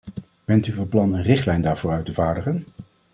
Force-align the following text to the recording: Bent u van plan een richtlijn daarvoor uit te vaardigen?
Bent 0.45 0.67
u 0.67 0.73
van 0.73 0.87
plan 0.87 1.13
een 1.13 1.23
richtlijn 1.23 1.61
daarvoor 1.61 1.91
uit 1.91 2.05
te 2.05 2.13
vaardigen? 2.13 2.63